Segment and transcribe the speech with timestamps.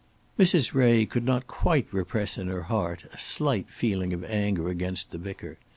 [0.39, 0.73] Mrs.
[0.73, 5.19] Ray could not quite repress in her heart a slight feeling of anger against the
[5.19, 5.59] vicar.